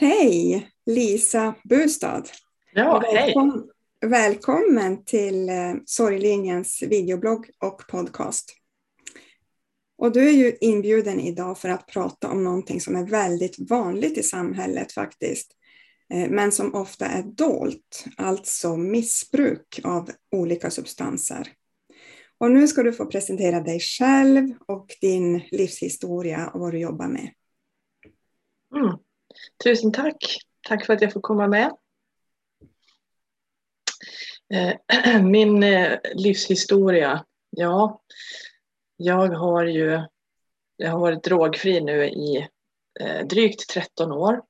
[0.00, 2.22] Hej Lisa Bustad!
[2.72, 3.68] Ja, välkommen,
[4.00, 4.10] hej!
[4.10, 8.54] Välkommen till eh, Sorglinjens videoblogg och podcast.
[9.96, 14.18] Och du är ju inbjuden idag för att prata om någonting som är väldigt vanligt
[14.18, 15.52] i samhället faktiskt,
[16.14, 21.48] eh, men som ofta är dolt, alltså missbruk av olika substanser.
[22.38, 27.08] Och nu ska du få presentera dig själv och din livshistoria och vad du jobbar
[27.08, 27.30] med.
[28.76, 28.98] Mm.
[29.64, 30.38] Tusen tack.
[30.68, 31.76] Tack för att jag får komma med.
[34.54, 38.02] Eh, min eh, livshistoria, ja,
[38.96, 40.02] jag har ju
[40.76, 42.48] jag har varit drogfri nu i
[43.00, 44.42] eh, drygt 13 år.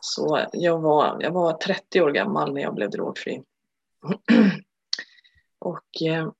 [0.00, 3.42] Så jag var, jag var 30 år gammal när jag blev drogfri.
[5.58, 6.34] Och jag,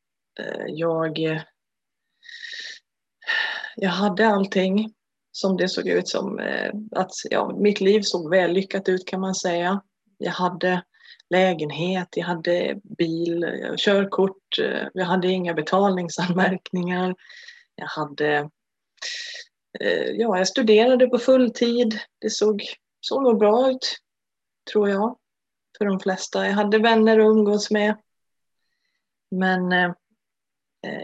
[3.77, 4.95] jag hade allting
[5.39, 6.39] som det såg ut som.
[6.39, 9.83] Eh, att ja, mitt liv såg vällyckat ut kan man säga.
[10.19, 10.83] Jag hade
[11.31, 17.15] lägenhet, jag hade bil, eh, körkort, eh, jag hade inga betalningsanmärkningar.
[17.75, 18.51] Jag hade
[20.15, 22.01] Ja, jag studerade på fulltid.
[22.19, 22.63] Det såg,
[23.01, 23.97] såg nog bra ut,
[24.73, 25.19] tror jag,
[25.79, 26.47] för de flesta.
[26.47, 27.97] Jag hade vänner att umgås med.
[29.31, 29.93] Men eh,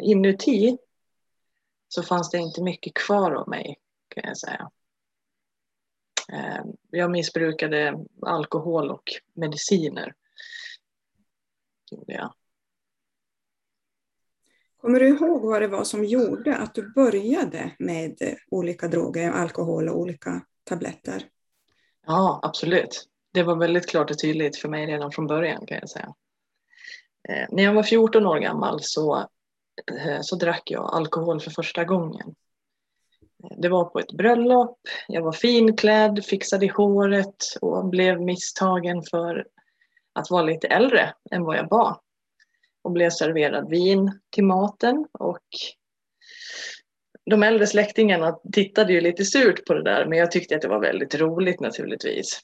[0.02, 0.78] inuti
[1.88, 3.78] så fanns det inte mycket kvar av mig
[4.14, 4.70] kan jag säga.
[6.32, 9.02] Eh, jag missbrukade alkohol och
[9.34, 10.14] mediciner.
[12.06, 12.34] Ja.
[14.76, 19.88] Kommer du ihåg vad det var som gjorde att du började med olika droger, alkohol
[19.88, 21.28] och olika tabletter?
[22.06, 23.08] Ja, absolut.
[23.32, 26.14] Det var väldigt klart och tydligt för mig redan från början kan jag säga.
[27.28, 29.16] Eh, när jag var 14 år gammal så,
[29.92, 32.34] eh, så drack jag alkohol för första gången.
[33.50, 34.78] Det var på ett bröllop,
[35.08, 39.46] jag var finklädd, fixade håret och blev misstagen för
[40.12, 42.00] att vara lite äldre än vad jag var.
[42.82, 45.46] Och blev serverad vin till maten och
[47.30, 50.68] de äldre släktingarna tittade ju lite surt på det där men jag tyckte att det
[50.68, 52.40] var väldigt roligt naturligtvis.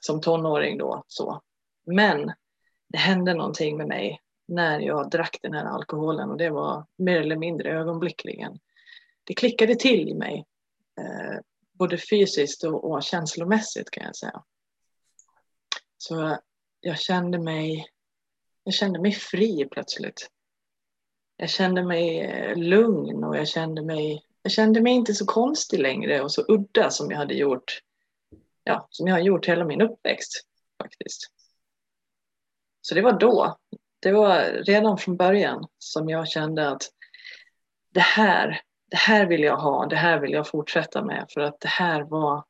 [0.00, 1.04] Som tonåring då.
[1.06, 1.40] Så.
[1.86, 2.32] Men
[2.88, 7.20] det hände någonting med mig när jag drack den här alkoholen och det var mer
[7.20, 8.58] eller mindre ögonblickligen
[9.24, 10.44] det klickade till i mig.
[10.98, 11.40] Eh,
[11.72, 14.42] både fysiskt och, och känslomässigt kan jag säga.
[15.98, 16.38] Så
[16.80, 17.86] jag kände mig,
[18.64, 20.30] jag kände mig fri plötsligt.
[21.36, 25.80] Jag kände mig eh, lugn och jag kände mig, jag kände mig inte så konstig
[25.80, 27.80] längre och så udda som jag hade gjort,
[28.64, 30.46] ja, som jag har gjort hela min uppväxt
[30.82, 31.30] faktiskt.
[32.80, 33.58] Så det var då,
[34.00, 36.82] det var redan från början som jag kände att
[37.90, 38.60] det här,
[38.94, 42.02] det här vill jag ha, det här vill jag fortsätta med för att det här
[42.02, 42.44] var,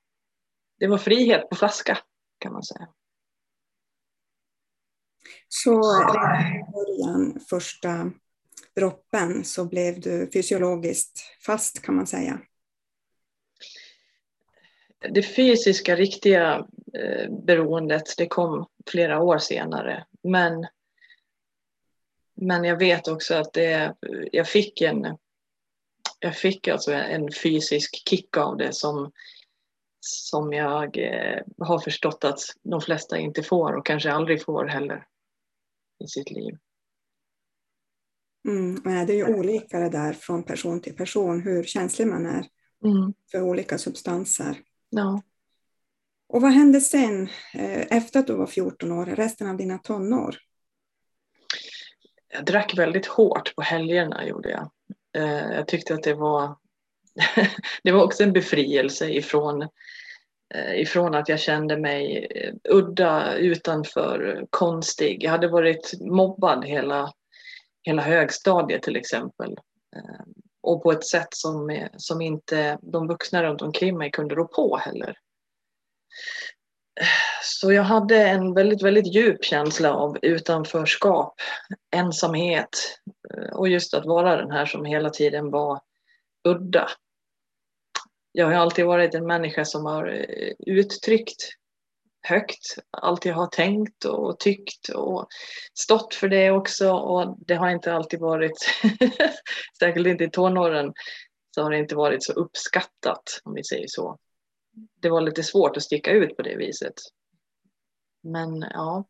[0.78, 1.99] det var frihet på flaska
[2.38, 2.88] kan man säga.
[5.49, 8.10] Så i början, första
[8.77, 12.41] droppen, så blev du fysiologiskt fast kan man säga?
[15.10, 20.06] Det fysiska, riktiga eh, beroendet, det kom flera år senare.
[20.22, 20.66] Men,
[22.34, 23.94] men jag vet också att det,
[24.33, 25.16] jag fick en
[26.25, 29.12] jag fick alltså en fysisk kick av det som,
[30.01, 35.07] som jag eh, har förstått att de flesta inte får och kanske aldrig får heller
[36.05, 36.59] i sitt liv.
[38.49, 42.47] Mm, det är ju olika det där från person till person hur känslig man är
[42.84, 43.15] mm.
[43.31, 44.57] för olika substanser.
[44.89, 45.23] Ja.
[46.29, 47.23] Och vad hände sen
[47.55, 50.37] eh, efter att du var 14 år, resten av dina tonår?
[52.29, 54.71] Jag drack väldigt hårt på helgerna gjorde jag.
[55.15, 56.57] Eh, jag tyckte att det var,
[57.83, 59.63] det var också en befrielse ifrån,
[60.55, 65.25] eh, ifrån att jag kände mig eh, udda, utanför, konstig.
[65.25, 67.13] Jag hade varit mobbad hela,
[67.83, 69.57] hela högstadiet till exempel.
[69.97, 70.25] Eh,
[70.63, 74.49] och på ett sätt som, eh, som inte de vuxna runt omkring mig kunde rå
[74.49, 75.19] på heller.
[77.47, 81.35] Så jag hade en väldigt, väldigt djup känsla av utanförskap,
[81.97, 83.01] ensamhet
[83.35, 85.81] eh, och just att vara den här som hela tiden var
[86.49, 86.89] udda.
[88.33, 91.43] Jag har alltid varit en människa som har eh, uttryckt
[92.23, 95.27] högt, alltid har tänkt och tyckt och
[95.75, 98.67] stått för det också och det har inte alltid varit,
[99.79, 100.93] särskilt inte i tonåren,
[101.55, 104.19] så har det inte varit så uppskattat om vi säger så
[105.01, 106.95] det var lite svårt att sticka ut på det viset.
[108.24, 109.04] Men ja,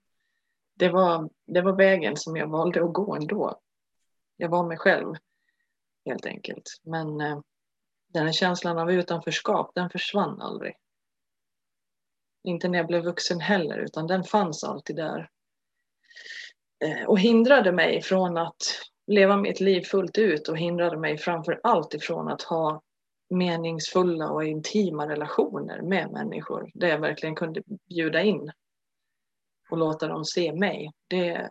[0.75, 3.61] det var, det var vägen som jag valde att gå ändå.
[4.37, 5.15] Jag var mig själv
[6.05, 6.81] helt enkelt.
[6.83, 7.41] Men eh,
[8.09, 10.77] den här känslan av utanförskap, den försvann aldrig.
[12.45, 15.31] Inte när jag blev vuxen heller, utan den fanns alltid där.
[16.85, 18.63] Eh, och hindrade mig från att
[19.07, 22.83] leva mitt liv fullt ut och hindrade mig framför allt ifrån att ha
[23.31, 28.53] meningsfulla och intima relationer med människor där jag verkligen kunde bjuda in
[29.75, 30.93] och låta dem se mig.
[31.09, 31.51] Det,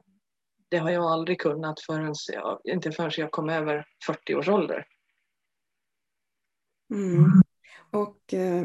[0.69, 4.87] det har jag aldrig kunnat förrän jag, inte förrän jag kom över 40 års ålder.
[6.91, 7.25] Mm.
[7.91, 8.63] Och eh,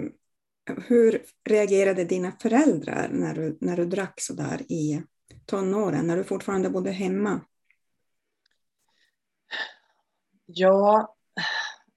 [0.87, 5.03] hur reagerade dina föräldrar när du, när du drack så där i
[5.47, 7.41] tonåren, när du fortfarande bodde hemma?
[10.47, 11.17] Ja,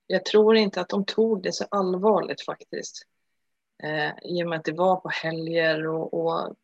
[0.08, 3.08] jag tror inte att de tog det så allvarligt faktiskt.
[3.84, 6.56] Eh, I och med att det var på helger och, och,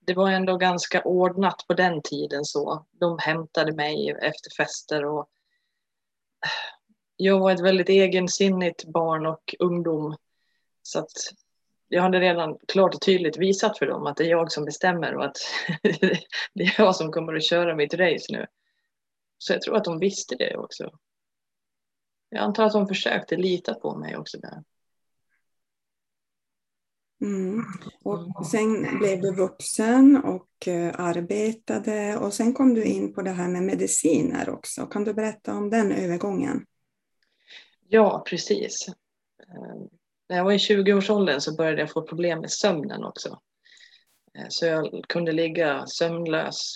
[0.00, 2.86] det var ändå ganska ordnat på den tiden så.
[2.90, 5.28] De hämtade mig efter fester och
[7.16, 10.16] jag var ett väldigt egensinnigt barn och ungdom.
[10.82, 11.12] Så att
[11.88, 15.14] jag hade redan klart och tydligt visat för dem att det är jag som bestämmer
[15.14, 15.36] och att
[16.54, 18.46] det är jag som kommer att köra mitt race nu.
[19.38, 20.90] Så jag tror att de visste det också.
[22.28, 24.64] Jag antar att de försökte lita på mig också där.
[27.20, 27.64] Mm.
[28.04, 33.30] Och sen blev du vuxen och uh, arbetade och sen kom du in på det
[33.30, 34.86] här med mediciner också.
[34.86, 36.66] Kan du berätta om den övergången?
[37.88, 38.88] Ja, precis.
[38.88, 39.86] Uh,
[40.28, 43.28] när jag var i 20-årsåldern så började jag få problem med sömnen också.
[44.38, 46.74] Uh, så jag kunde ligga sömnlös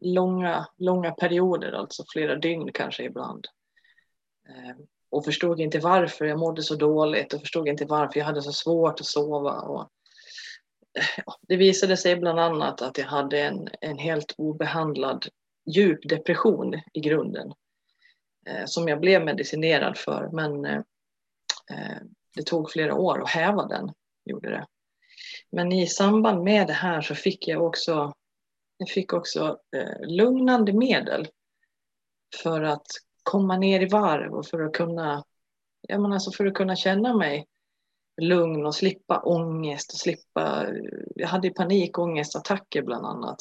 [0.00, 3.46] långa, långa perioder, alltså flera dygn kanske ibland.
[5.16, 8.52] Och förstod inte varför jag mådde så dåligt och förstod inte varför jag hade så
[8.52, 9.60] svårt att sova.
[9.60, 9.90] Och
[11.48, 15.26] det visade sig bland annat att jag hade en, en helt obehandlad
[15.66, 17.52] djup depression i grunden
[18.46, 20.80] eh, som jag blev medicinerad för men eh,
[22.34, 23.92] det tog flera år att häva den.
[24.24, 24.66] Gjorde det.
[25.50, 28.12] Men i samband med det här så fick jag också
[28.76, 31.28] jag fick också eh, lugnande medel
[32.42, 32.86] för att
[33.26, 35.24] komma ner i varv och för att kunna,
[35.80, 37.46] jag menar, alltså för att kunna känna mig
[38.20, 40.66] lugn och slippa ångest och slippa,
[41.14, 43.36] jag hade panikångestattacker bland annat.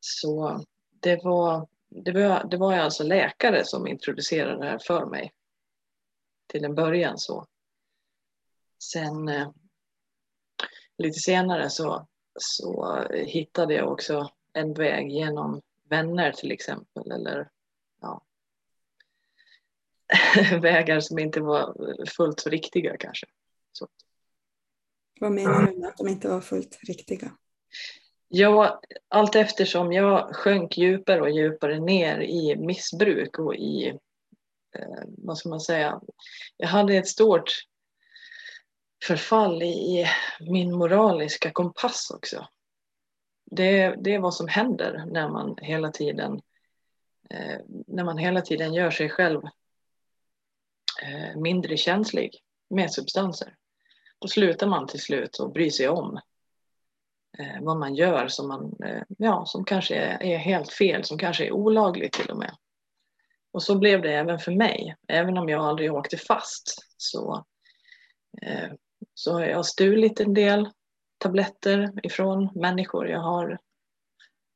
[0.00, 0.64] Så
[1.00, 5.32] det var, det var, det var alltså läkare som introducerade det här för mig.
[6.46, 7.46] Till en början så.
[8.92, 9.50] Sen eh,
[10.98, 12.06] lite senare så
[12.40, 17.48] så hittade jag också en väg genom vänner till exempel eller
[20.60, 21.74] vägar som inte var
[22.06, 23.26] fullt så riktiga kanske.
[23.72, 23.88] Så.
[25.20, 27.32] Vad menar du med att de inte var fullt riktiga?
[28.28, 33.88] Ja, allt eftersom jag sjönk djupare och djupare ner i missbruk och i,
[34.76, 36.00] eh, vad ska man säga,
[36.56, 37.52] jag hade ett stort
[39.04, 40.06] förfall i
[40.40, 42.48] min moraliska kompass också.
[43.50, 46.40] Det, det är vad som händer när man hela tiden
[47.30, 49.42] eh, när man hela tiden gör sig själv
[51.02, 52.40] Eh, mindre känslig
[52.70, 53.54] med substanser.
[54.18, 56.20] Då slutar man till slut att bry sig om
[57.38, 61.18] eh, vad man gör som, man, eh, ja, som kanske är, är helt fel, som
[61.18, 62.56] kanske är olagligt till och med.
[63.52, 64.96] Och så blev det även för mig.
[65.08, 67.44] Även om jag aldrig åkte fast så
[68.42, 68.72] eh,
[69.14, 70.68] så har jag stulit en del
[71.18, 73.58] tabletter ifrån människor jag har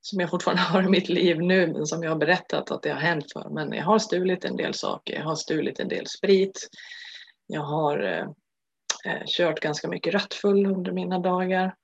[0.02, 2.90] som jag fortfarande har i mitt liv nu men som jag har berättat att det
[2.90, 3.48] har hänt för.
[3.50, 5.14] Men jag har stulit en del saker.
[5.14, 6.68] Jag har stulit en del sprit.
[7.46, 8.26] Jag har eh,
[9.12, 11.74] eh kört ganska mycket rattfull under mina dagar.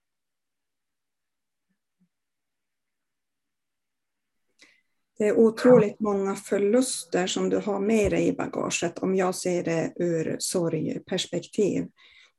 [5.18, 9.64] Det är otroligt många förluster som du har med dig i bagaget om jag ser
[9.64, 11.88] det ur sorgperspektiv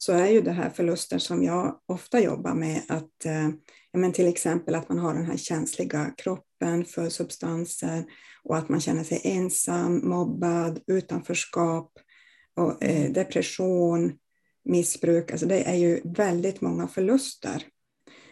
[0.01, 3.49] så är ju det här förluster som jag ofta jobbar med, att eh,
[3.93, 8.05] men till exempel att man har den här känsliga kroppen för substanser
[8.43, 11.91] och att man känner sig ensam, mobbad, utanförskap,
[12.55, 14.17] och, eh, depression,
[14.63, 15.31] missbruk.
[15.31, 17.63] Alltså det är ju väldigt många förluster.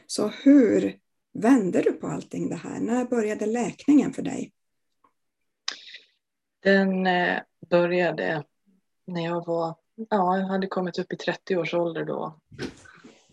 [0.07, 0.97] Så hur
[1.33, 2.79] vände du på allting det här?
[2.79, 4.53] När började läkningen för dig?
[6.63, 8.43] Den eh, började
[9.07, 12.39] när jag var ja, jag hade kommit upp i 30 års ålder då.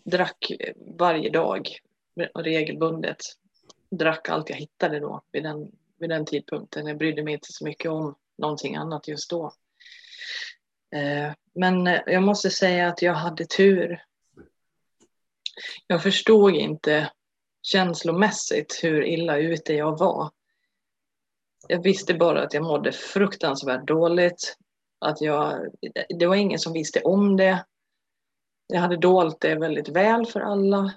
[0.03, 0.51] Drack
[0.97, 1.79] varje dag
[2.35, 3.17] regelbundet.
[3.91, 6.87] Drack allt jag hittade då vid den, vid den tidpunkten.
[6.87, 9.53] Jag brydde mig inte så mycket om någonting annat just då.
[10.95, 14.03] Eh, men jag måste säga att jag hade tur.
[15.87, 17.11] Jag förstod inte
[17.61, 20.31] känslomässigt hur illa ute jag var.
[21.67, 24.57] Jag visste bara att jag mådde fruktansvärt dåligt.
[24.99, 25.71] Att jag,
[26.19, 27.65] det var ingen som visste om det.
[28.67, 30.93] Jag hade dolt det väldigt väl för alla.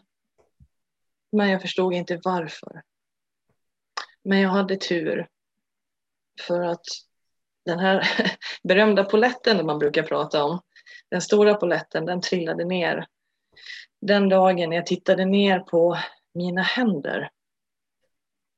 [1.32, 2.82] Men jag förstod inte varför.
[4.24, 5.28] Men jag hade tur.
[6.40, 6.86] För att
[7.64, 8.08] den här
[8.62, 10.60] berömda poletten man brukar prata om,
[11.10, 13.06] den stora poletten, den trillade ner.
[14.00, 15.98] Den dagen jag tittade ner på
[16.34, 17.30] mina händer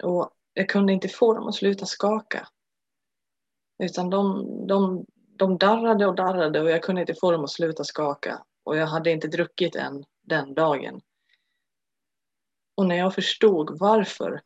[0.02, 2.48] och jag kunde inte få dem att sluta skaka.
[3.82, 5.06] Utan de, de,
[5.40, 8.44] de darrade och darrade och jag kunde inte få dem att sluta skaka.
[8.64, 11.00] Och jag hade inte druckit än den dagen.
[12.76, 14.40] Och när jag förstod varför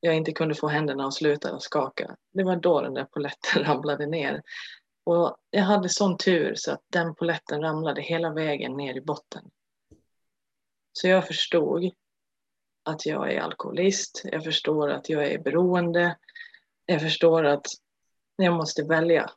[0.00, 4.06] jag inte kunde få händerna att sluta skaka, det var då den där poletten ramlade
[4.06, 4.42] ner.
[5.04, 9.50] Och jag hade sån tur så att den poletten ramlade hela vägen ner i botten.
[10.92, 11.90] Så jag förstod
[12.84, 16.16] att jag är alkoholist, jag förstår att jag är beroende,
[16.86, 17.66] jag förstår att
[18.36, 19.30] jag måste välja.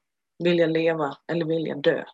[0.44, 2.06] Vill jag leva eller vill jag dö?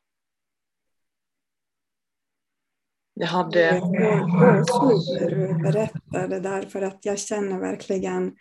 [3.13, 3.79] Jag hade...
[3.79, 8.35] Gåshud när du berättar det där för att jag känner verkligen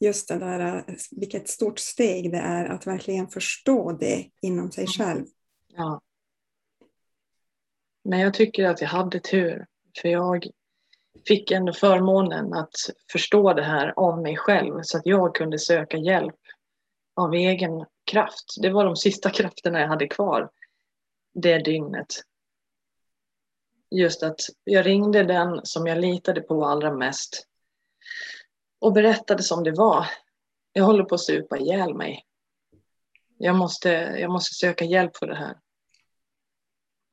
[0.00, 5.24] just det där, vilket stort steg det är att verkligen förstå det inom sig själv.
[5.68, 6.00] Ja.
[8.04, 9.66] Men jag tycker att jag hade tur,
[10.02, 10.46] för jag
[11.26, 12.74] fick ändå förmånen att
[13.12, 16.37] förstå det här om mig själv så att jag kunde söka hjälp
[17.18, 18.54] av egen kraft.
[18.62, 20.50] Det var de sista krafterna jag hade kvar
[21.34, 22.06] det dygnet.
[23.90, 27.46] Just att jag ringde den som jag litade på allra mest
[28.78, 30.06] och berättade som det var.
[30.72, 32.24] Jag håller på att supa ihjäl mig.
[33.38, 33.88] Jag måste,
[34.20, 35.58] jag måste söka hjälp för det här.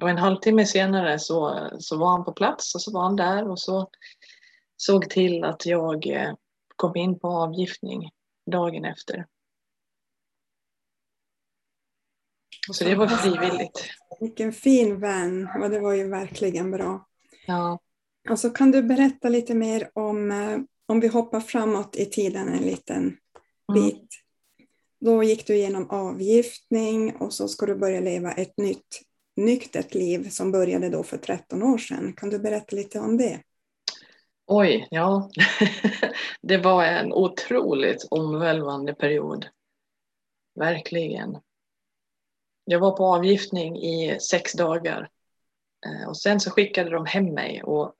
[0.01, 3.49] Och en halvtimme senare så, så var han på plats och så var han där
[3.49, 3.89] och så
[4.77, 6.33] såg till att jag eh,
[6.75, 8.11] kom in på avgiftning
[8.51, 9.25] dagen efter.
[12.71, 13.89] Så det var frivilligt.
[14.19, 17.07] Vilken fin vän och det var ju verkligen bra.
[17.47, 17.79] Ja.
[18.29, 22.47] Och så kan du berätta lite mer om, eh, om vi hoppar framåt i tiden
[22.47, 23.17] en liten mm.
[23.73, 23.95] bit.
[23.95, 24.05] Mm.
[24.99, 29.01] Då gick du igenom avgiftning och så ska du börja leva ett nytt
[29.35, 32.13] nyktert liv som började då för 13 år sedan.
[32.13, 33.41] Kan du berätta lite om det?
[34.47, 35.29] Oj, ja.
[36.41, 39.45] det var en otroligt omvälvande period.
[40.59, 41.37] Verkligen.
[42.65, 45.09] Jag var på avgiftning i sex dagar
[45.85, 47.93] eh, och sen så skickade de hem mig och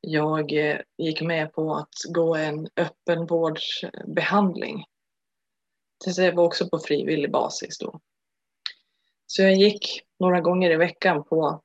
[0.00, 4.84] jag eh, gick med på att gå en öppenvårdsbehandling.
[6.04, 8.00] Det var också på frivillig basis då.
[9.26, 11.62] Så jag gick några gånger i veckan på,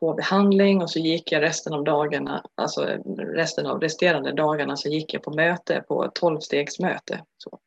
[0.00, 2.84] på behandling och så gick jag resten av dagarna, alltså
[3.18, 7.24] resten av resterande dagarna så gick jag på möte, på ett tolvstegsmöte.
[7.38, 7.58] Så.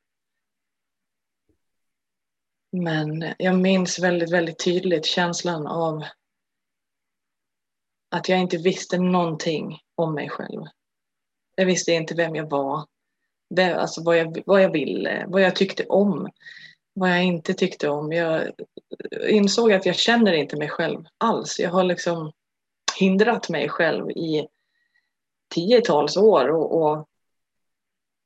[2.72, 6.04] Men jag minns väldigt, väldigt tydligt känslan av
[8.12, 10.62] att jag inte visste någonting om mig själv.
[11.56, 12.86] Jag visste inte vem jag var,
[13.60, 16.30] alltså vad jag, vad jag ville, vad jag tyckte om,
[16.94, 18.12] vad jag inte tyckte om.
[18.12, 18.52] Jag
[19.30, 21.60] insåg att jag känner inte mig själv alls.
[21.60, 22.32] Jag har liksom
[23.00, 24.48] hindrat mig själv i
[25.56, 27.08] tiotals år och, och,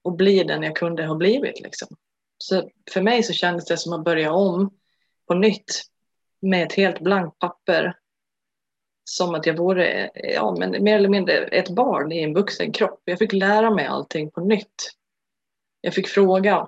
[0.01, 1.62] och bli den jag kunde ha blivit.
[1.62, 1.88] Liksom.
[2.43, 4.69] Så för mig så kändes det som att börja om
[5.27, 5.81] på nytt
[6.41, 7.95] med ett helt blankt papper.
[9.03, 13.01] Som att jag vore ja, men mer eller mindre ett barn i en vuxen kropp.
[13.05, 14.91] Jag fick lära mig allting på nytt.
[15.81, 16.67] Jag fick fråga.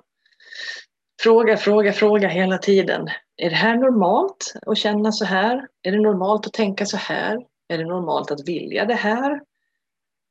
[1.22, 3.08] Fråga, fråga, fråga hela tiden.
[3.38, 5.68] Är det här normalt att känna så här?
[5.82, 7.46] Är det normalt att tänka så här?
[7.68, 9.42] Är det normalt att vilja det här?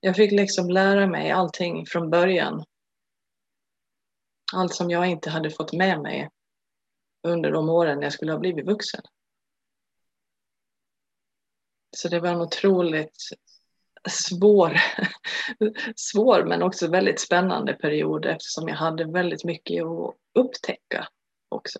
[0.01, 2.65] Jag fick liksom lära mig allting från början
[4.53, 6.31] allt som jag inte hade fått med mig
[7.23, 9.03] under de åren jag skulle ha blivit vuxen.
[11.97, 13.17] Så det var en otroligt
[14.11, 14.81] svår,
[15.97, 21.09] svår men också väldigt spännande period eftersom jag hade väldigt mycket att upptäcka
[21.49, 21.79] också.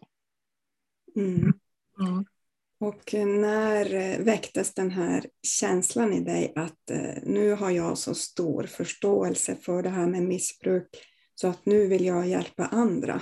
[1.17, 1.53] Mm.
[2.01, 2.25] Mm.
[2.81, 8.63] Och när väcktes den här känslan i dig att eh, nu har jag så stor
[8.63, 10.89] förståelse för det här med missbruk
[11.35, 13.21] så att nu vill jag hjälpa andra.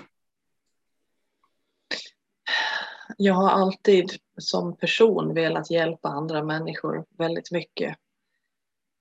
[3.16, 7.96] Jag har alltid som person velat hjälpa andra människor väldigt mycket.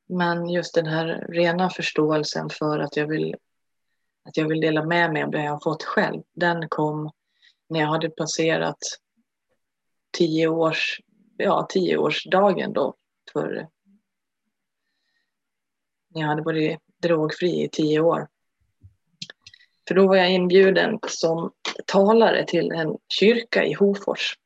[0.10, 3.36] Men just den här rena förståelsen för att jag vill,
[4.24, 7.12] att jag vill dela med mig av det jag har fått själv, den kom
[7.70, 8.78] när jag hade passerat
[10.12, 11.02] tio års,
[11.38, 12.96] ja, tioårsdagen då
[13.34, 13.68] för
[16.08, 18.28] när jag hade varit drogfri i tio år.
[19.92, 21.52] För då var jag inbjuden som
[21.86, 24.38] talare till en kyrka i Hofors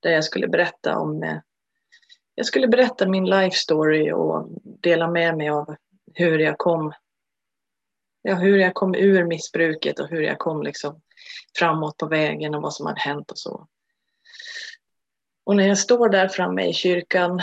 [0.00, 1.38] där jag skulle berätta om, eh,
[2.34, 5.76] jag skulle berätta min life story och dela med mig av
[6.14, 6.92] hur jag kom
[8.22, 11.00] ja, hur jag kom ur missbruket och hur jag kom liksom
[11.58, 13.66] framåt på vägen och vad som hade hänt och så.
[15.44, 17.42] Och när jag står där framme i kyrkan,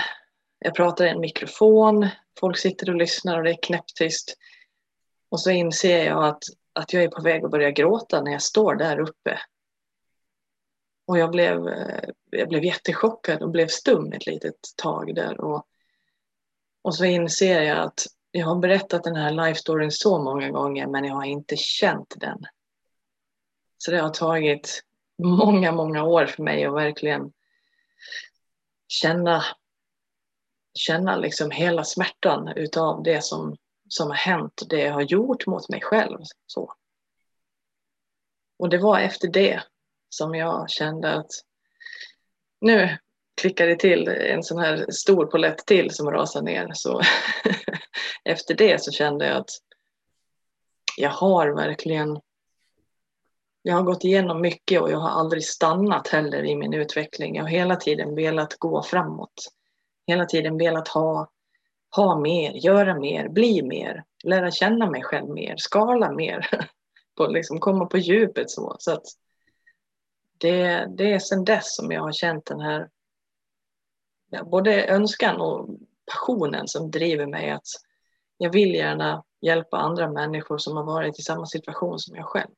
[0.60, 2.08] jag pratar i en mikrofon,
[2.40, 4.38] folk sitter och lyssnar och det är knäpptyst.
[5.30, 6.44] Och så inser jag att,
[6.78, 9.40] att jag är på väg att börja gråta när jag står där uppe.
[11.08, 15.42] Och jag blev, eh, jag blev jättechockad och blev stum ett litet tag där.
[15.42, 15.68] Och,
[16.82, 20.88] och så inser jag att jag har berättat den här life storyn så många gånger
[20.88, 22.40] men jag har inte känt den.
[23.78, 24.84] Så det har tagit
[25.24, 27.32] många, många år för mig att verkligen
[28.88, 29.44] känna,
[30.74, 33.56] känna liksom hela smärtan utav det som,
[33.90, 36.18] som har hänt och det jag har gjort mot mig själv.
[36.48, 36.74] Så.
[38.60, 39.64] Och det var efter det
[40.10, 41.32] som jag kände att
[42.62, 42.98] nu
[43.42, 46.72] klickade det till en sån här stor polett till som rasade ner.
[46.74, 47.02] Så
[48.24, 49.50] efter det så kände jag att
[50.98, 52.20] jag har verkligen
[53.68, 57.36] jag har gått igenom mycket och jag har aldrig stannat heller i min utveckling.
[57.36, 59.54] Jag har hela tiden velat gå framåt.
[60.08, 61.30] Hela tiden velat ha,
[61.98, 66.48] ha mer, göra mer, bli mer, lära känna mig själv mer, skala mer.
[67.18, 68.76] på, liksom komma på djupet så.
[68.80, 69.06] så att
[70.38, 72.90] det, det är sedan dess som jag har känt den här
[74.30, 75.70] ja, både önskan och
[76.12, 77.68] passionen som driver mig att
[78.38, 82.52] jag vill gärna hjälpa andra människor som har varit i samma situation som jag själv.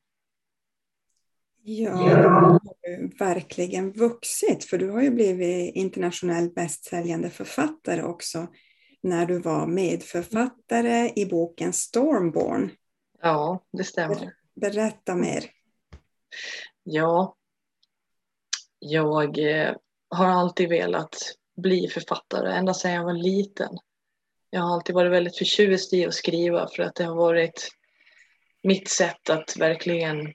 [1.62, 8.46] Ja, du har verkligen vuxit för du har ju blivit internationell bästsäljande författare också
[9.02, 12.70] när du var medförfattare i boken Stormborn.
[13.22, 14.34] Ja, det stämmer.
[14.54, 15.44] Berätta mer.
[16.82, 17.36] Ja,
[18.78, 19.74] jag eh,
[20.08, 21.16] har alltid velat
[21.56, 23.78] bli författare ända sedan jag var liten.
[24.50, 27.68] Jag har alltid varit väldigt förtjust i att skriva för att det har varit
[28.62, 30.32] mitt sätt att verkligen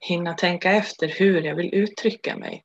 [0.00, 2.64] hinna tänka efter hur jag vill uttrycka mig.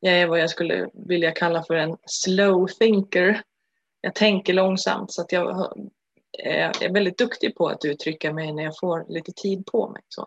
[0.00, 3.42] Jag är vad jag skulle vilja kalla för en slow thinker.
[4.08, 8.62] Jag tänker långsamt så att eh, jag är väldigt duktig på att uttrycka mig när
[8.62, 10.02] jag får lite tid på mig.
[10.08, 10.26] Så.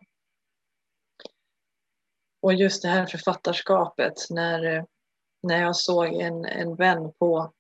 [2.42, 4.86] Och just det här författarskapet när
[5.44, 7.54] när jag såg en, en vän på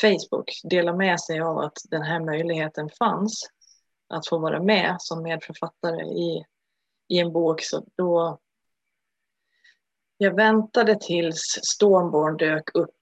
[0.00, 3.50] Facebook dela med sig av att den här möjligheten fanns
[4.08, 6.44] att få vara med som medförfattare i,
[7.08, 8.38] i en bok så då
[10.18, 13.00] jag väntade tills Stormborn dök upp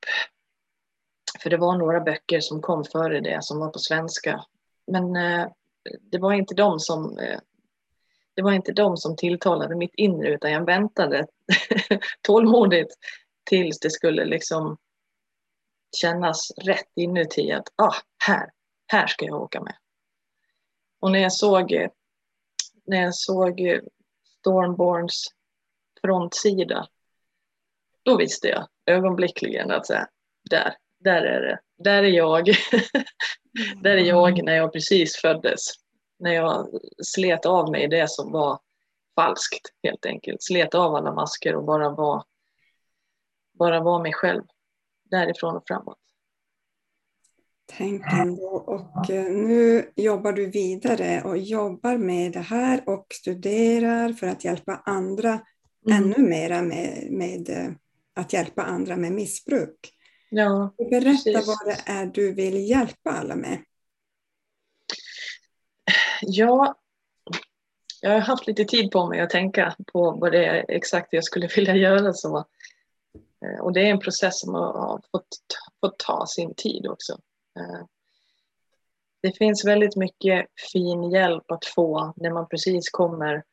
[1.40, 4.44] för det var några böcker som kom före det som var på svenska
[4.86, 5.48] men eh,
[6.00, 7.38] det var inte de som eh,
[8.34, 11.26] det var inte de som tilltalade mitt inre utan jag väntade
[12.22, 12.94] tålmodigt
[13.44, 14.76] tills det skulle liksom
[15.96, 17.94] kännas rätt inuti att ah,
[18.24, 18.50] här,
[18.86, 19.76] här ska jag åka med.
[21.00, 21.90] Och när jag såg, eh,
[22.84, 23.80] när jag såg eh,
[24.38, 25.34] Stormborns
[26.00, 26.88] frontsida,
[28.02, 30.06] då visste jag ögonblickligen att så här,
[30.50, 31.60] där, där är det.
[31.78, 32.46] Där är jag.
[33.82, 35.60] där är jag när jag precis föddes.
[36.18, 36.68] När jag
[37.04, 38.60] slet av mig det som var
[39.14, 40.42] falskt helt enkelt.
[40.42, 42.24] Slet av alla masker och bara var
[43.58, 44.42] bara vara mig själv
[45.10, 45.98] därifrån och framåt.
[47.66, 48.46] Tänk ändå.
[48.46, 54.44] Och eh, nu jobbar du vidare och jobbar med det här och studerar för att
[54.44, 55.40] hjälpa andra
[55.86, 56.02] mm.
[56.02, 57.72] ännu mera med, med eh,
[58.14, 59.95] att hjälpa andra med missbruk.
[60.28, 61.46] Ja, Berätta precis.
[61.46, 63.64] vad det är du vill hjälpa alla med.
[66.22, 66.74] Ja,
[68.00, 71.24] jag har haft lite tid på mig att tänka på vad det är exakt jag
[71.24, 72.12] skulle vilja göra.
[72.12, 72.46] Så
[73.44, 75.28] Eh, och det är en process som har fått,
[75.80, 77.12] fått ta sin tid också.
[77.58, 77.86] Eh,
[79.22, 83.44] det finns väldigt mycket fin hjälp att få när man precis kommer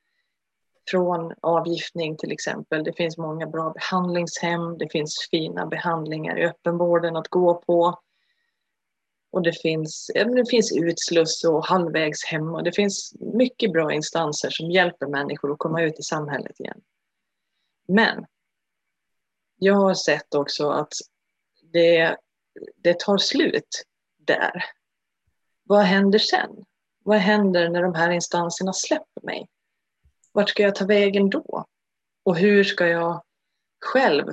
[0.87, 2.83] från avgiftning till exempel.
[2.83, 7.99] Det finns många bra behandlingshem, det finns fina behandlingar i öppenvården att gå på.
[9.31, 14.71] Och det finns, det finns utsluss och halvvägshem och det finns mycket bra instanser som
[14.71, 16.81] hjälper människor att komma ut i samhället igen.
[17.87, 18.25] Men
[19.57, 20.93] jag har sett också att
[21.61, 22.17] det,
[22.77, 23.83] det tar slut
[24.17, 24.63] där.
[25.63, 26.65] Vad händer sen?
[27.03, 29.47] Vad händer när de här instanserna släpper mig?
[30.33, 31.65] Vart ska jag ta vägen då?
[32.25, 33.23] Och hur ska jag
[33.85, 34.25] själv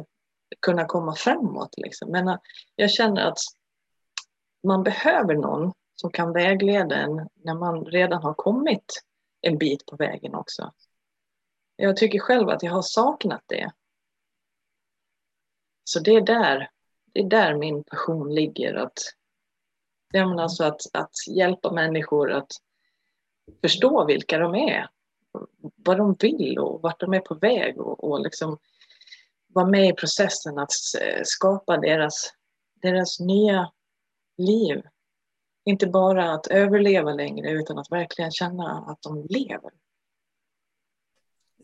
[0.61, 1.75] kunna komma framåt?
[1.77, 2.11] Liksom?
[2.11, 2.39] Men
[2.77, 3.39] jag känner att
[4.63, 9.03] man behöver någon som kan vägleda en när man redan har kommit
[9.41, 10.73] en bit på vägen också.
[11.77, 13.73] Jag tycker själv att jag har saknat det.
[15.85, 16.71] Så det är där
[17.13, 18.75] det är där min passion ligger.
[18.75, 18.99] Att,
[20.13, 22.53] ja, alltså att, att hjälpa människor att
[23.61, 24.89] förstå vilka de är.
[25.77, 28.59] Vad de vill och vart de är på väg och, och liksom
[29.53, 30.73] vara med i processen att
[31.25, 32.33] skapa deras,
[32.83, 33.71] deras nya
[34.39, 34.83] liv.
[35.65, 39.71] Inte bara att överleva längre utan att verkligen känna att de lever.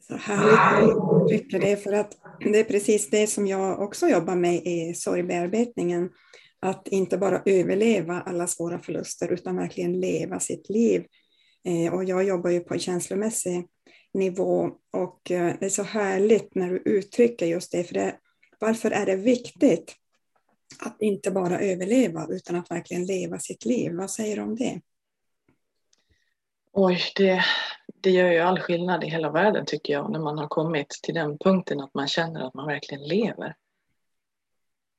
[0.01, 4.35] Så härligt att uttrycka det, för att det är precis det som jag också jobbar
[4.35, 6.11] med i sorgbearbetningen.
[6.61, 11.07] Att inte bara överleva alla svåra förluster utan verkligen leva sitt liv.
[11.67, 13.69] Eh, och jag jobbar ju på en känslomässig
[14.15, 17.85] nivå och eh, det är så härligt när du uttrycker just det.
[17.85, 18.17] För det,
[18.59, 19.97] varför är det viktigt
[20.81, 23.93] att inte bara överleva utan att verkligen leva sitt liv?
[23.95, 24.81] Vad säger du om det?
[26.73, 27.45] Oj, det,
[28.01, 31.15] det gör ju all skillnad i hela världen tycker jag när man har kommit till
[31.15, 33.55] den punkten att man känner att man verkligen lever.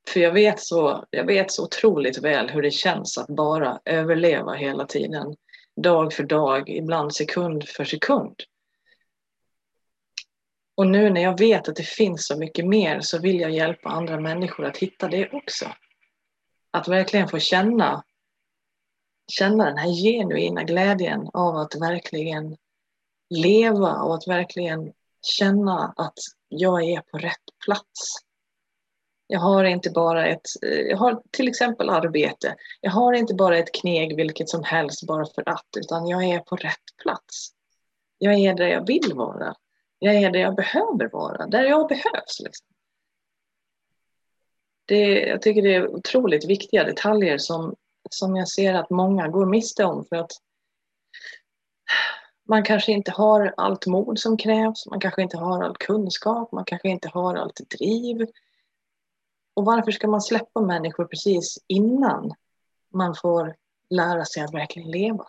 [0.10, 4.54] För jag vet så, jag vet så otroligt väl hur det känns att bara överleva
[4.54, 5.36] hela tiden.
[5.78, 8.36] Dag för dag, ibland sekund för sekund.
[10.76, 13.90] Och nu när jag vet att det finns så mycket mer så vill jag hjälpa
[13.90, 15.66] andra människor att hitta det också.
[16.72, 18.04] Att verkligen få känna,
[19.32, 22.58] känna den här genuina glädjen av att verkligen
[23.30, 28.27] leva och att verkligen känna att jag är på rätt plats.
[29.28, 32.56] Jag har inte bara ett, eh, jag har till exempel arbete.
[32.82, 36.40] Jag har inte bara ett kneg vilket som helst bara för att, utan jag är
[36.40, 37.50] på rätt plats.
[38.18, 39.56] Jag är där jag vill vara.
[40.00, 42.40] Jag är där jag behöver vara, där jag behövs.
[42.40, 42.68] Liksom.
[44.86, 47.76] Det, jag tycker det är otroligt viktiga detaljer som,
[48.10, 50.32] som jag ser att många går miste om för att
[52.48, 56.66] man kanske inte har allt mod som krävs, man kanske inte har all kunskap, man
[56.66, 58.28] kanske inte har allt driv.
[59.58, 62.34] Och varför ska man släppa människor precis innan
[62.94, 63.56] man får
[63.90, 65.28] lära sig att verkligen leva?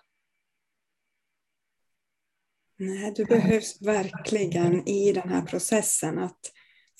[2.77, 6.41] Nej, du behövs verkligen i den här processen att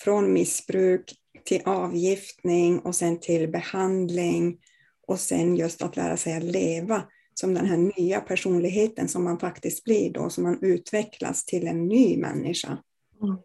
[0.01, 1.15] från missbruk
[1.45, 4.61] till avgiftning och sen till behandling
[5.07, 7.03] och sen just att lära sig att leva
[7.35, 11.89] som den här nya personligheten som man faktiskt blir då, som man utvecklas till en
[11.89, 12.79] ny människa.
[13.23, 13.39] Mm.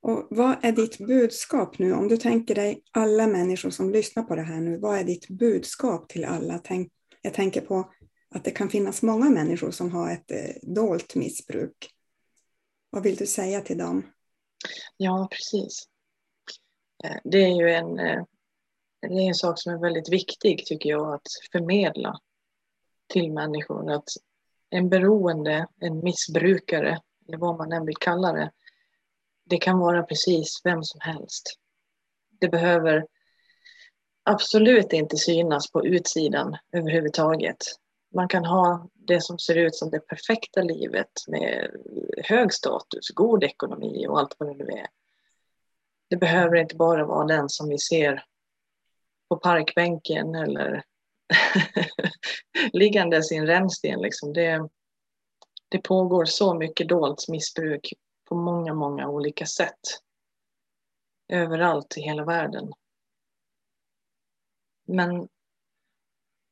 [0.00, 1.92] Och vad är ditt budskap nu?
[1.92, 5.28] Om du tänker dig alla människor som lyssnar på det här nu, vad är ditt
[5.28, 6.60] budskap till alla?
[6.64, 7.92] Tänk, jag tänker på
[8.30, 11.90] att det kan finnas många människor som har ett eh, dolt missbruk.
[12.90, 14.06] Vad vill du säga till dem?
[14.96, 15.88] Ja, precis.
[17.04, 18.24] Eh, det är ju en, eh,
[19.00, 22.18] det är en sak som är väldigt viktig tycker jag att förmedla
[23.06, 23.92] till människor.
[23.92, 24.08] Att
[24.70, 28.50] en beroende, en missbrukare, eller vad man än vill kalla det,
[29.48, 31.54] det kan vara precis vem som helst.
[32.40, 33.06] Det behöver
[34.22, 37.56] absolut inte synas på utsidan överhuvudtaget.
[38.14, 41.70] Man kan ha det som ser ut som det perfekta livet med
[42.24, 44.86] hög status, god ekonomi och allt vad det nu är.
[46.10, 48.24] Det behöver inte bara vara den som vi ser
[49.28, 50.82] på parkbänken eller
[52.72, 54.00] liggandes i en rännsten.
[54.00, 54.32] Liksom.
[54.32, 54.68] Det,
[55.68, 57.92] det pågår så mycket dolt missbruk
[58.28, 59.80] på många, många olika sätt.
[61.28, 62.72] Överallt i hela världen.
[64.86, 65.28] Men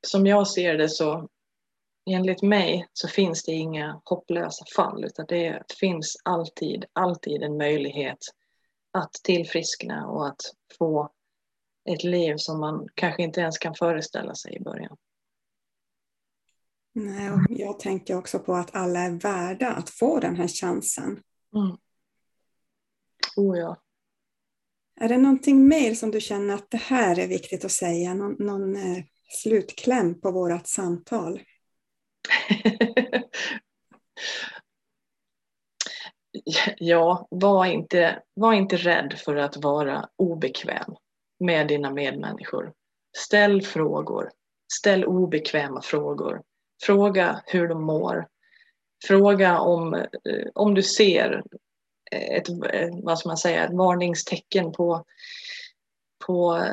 [0.07, 1.29] som jag ser det så
[2.11, 8.19] enligt mig så finns det inga hopplösa fall utan det finns alltid, alltid en möjlighet
[8.91, 10.41] att tillfriskna och att
[10.79, 11.13] få
[11.91, 14.97] ett liv som man kanske inte ens kan föreställa sig i början.
[16.93, 21.23] Nej, och jag tänker också på att alla är värda att få den här chansen.
[21.55, 21.77] Mm.
[23.37, 23.77] Oh ja.
[25.01, 28.15] Är det någonting mer som du känner att det här är viktigt att säga?
[28.15, 29.05] Någon, någon eh,
[29.43, 31.41] slutkläm på vårt samtal?
[36.79, 40.95] ja, var inte, var inte rädd för att vara obekväm
[41.41, 42.73] med dina medmänniskor.
[43.19, 44.31] Ställ frågor.
[44.73, 46.43] Ställ obekväma frågor.
[46.83, 48.27] Fråga hur de mår.
[49.05, 51.43] Fråga om, eh, om du ser
[52.13, 55.05] eh, ett, eh, vad ska man säga, ett varningstecken på,
[56.27, 56.67] på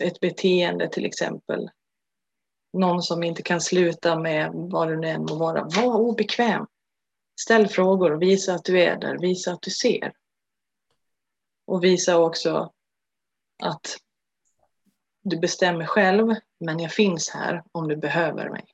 [0.00, 1.70] ett beteende till exempel
[2.72, 5.64] någon som inte kan sluta med vad det nu än må vara.
[5.64, 6.66] Var obekväm.
[7.40, 9.18] Ställ frågor och visa att du är där.
[9.18, 10.12] Visa att du ser.
[11.66, 12.72] Och visa också
[13.62, 13.96] att
[15.22, 18.64] du bestämmer själv, men jag finns här om du behöver mig.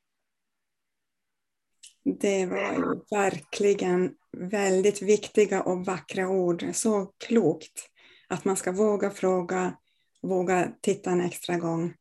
[2.04, 6.64] Det var ju verkligen väldigt viktiga och vackra ord.
[6.72, 7.90] Så klokt
[8.28, 9.76] att man ska våga fråga,
[10.22, 11.94] våga titta en extra gång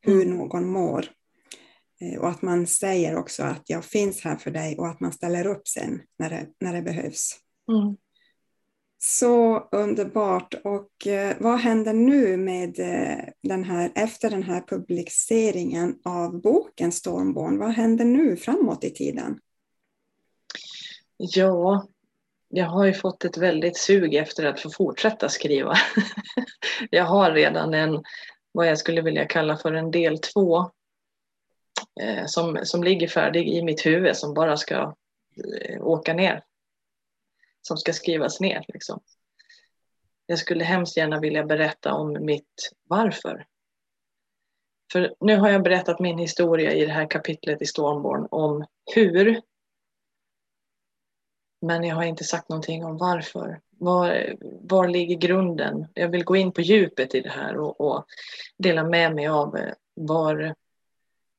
[0.00, 0.36] hur mm.
[0.36, 1.06] någon mår.
[2.00, 5.12] Eh, och att man säger också att jag finns här för dig och att man
[5.12, 7.38] ställer upp sen när det, när det behövs.
[7.68, 7.96] Mm.
[9.06, 10.54] Så underbart.
[10.64, 16.92] Och eh, vad händer nu med eh, den här, efter den här publiceringen av boken
[16.92, 17.58] Stormborn?
[17.58, 19.40] Vad händer nu framåt i tiden?
[21.16, 21.86] Ja,
[22.48, 25.74] jag har ju fått ett väldigt sug efter att få fortsätta skriva.
[26.90, 28.02] jag har redan en,
[28.52, 30.58] vad jag skulle vilja kalla för en del två
[32.00, 34.94] eh, som, som ligger färdig i mitt huvud som bara ska
[35.60, 36.42] eh, åka ner.
[37.68, 38.64] Som ska skrivas ner.
[38.68, 39.00] Liksom.
[40.26, 43.46] Jag skulle hemskt gärna vilja berätta om mitt varför.
[44.92, 49.42] För nu har jag berättat min historia i det här kapitlet i Stormborn om hur.
[51.60, 53.60] Men jag har inte sagt någonting om varför.
[53.70, 55.86] Var, var ligger grunden?
[55.94, 58.04] Jag vill gå in på djupet i det här och, och
[58.56, 60.54] dela med mig av eh, var,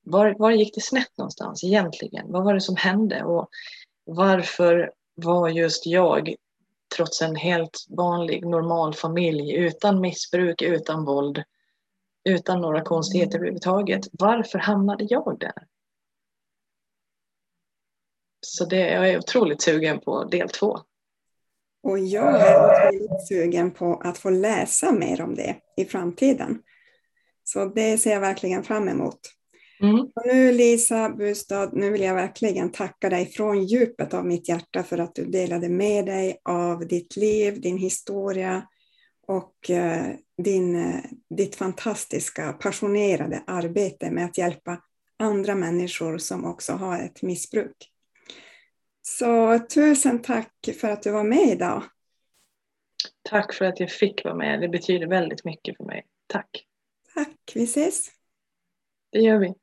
[0.01, 2.31] var, var gick det snett någonstans egentligen?
[2.31, 3.23] Vad var det som hände?
[3.23, 3.49] Och
[4.03, 6.35] varför var just jag,
[6.95, 11.43] trots en helt vanlig normal familj utan missbruk, utan våld,
[12.29, 15.67] utan några konstigheter överhuvudtaget, varför hamnade jag där?
[18.41, 20.79] Så det, jag är otroligt sugen på del två.
[21.83, 26.61] Och jag är otroligt sugen på att få läsa mer om det i framtiden.
[27.43, 29.19] Så det ser jag verkligen fram emot.
[29.89, 29.99] Mm.
[29.99, 34.83] Och nu Lisa Bustad, nu vill jag verkligen tacka dig från djupet av mitt hjärta
[34.83, 38.67] för att du delade med dig av ditt liv, din historia
[39.27, 44.81] och eh, din, eh, ditt fantastiska, passionerade arbete med att hjälpa
[45.19, 47.91] andra människor som också har ett missbruk.
[49.01, 51.83] Så tusen tack för att du var med idag.
[53.29, 54.61] Tack för att jag fick vara med.
[54.61, 56.05] Det betyder väldigt mycket för mig.
[56.27, 56.65] Tack.
[57.13, 57.51] Tack.
[57.55, 58.11] Vi ses.
[59.11, 59.53] Det gör vi.